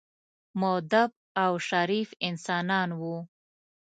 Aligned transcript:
مودب 0.61 1.09
او 1.43 1.53
شریف 1.69 2.09
انسانان 2.27 2.89
وو. 2.99 3.15